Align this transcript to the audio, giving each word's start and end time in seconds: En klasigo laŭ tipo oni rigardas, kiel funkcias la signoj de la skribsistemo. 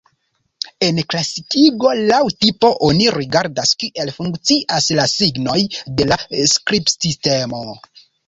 En 0.85 0.99
klasigo 1.13 1.91
laŭ 2.11 2.21
tipo 2.45 2.71
oni 2.87 3.11
rigardas, 3.17 3.75
kiel 3.83 4.11
funkcias 4.17 4.89
la 5.01 5.07
signoj 5.13 5.61
de 6.01 6.09
la 6.13 6.19
skribsistemo. 6.55 7.63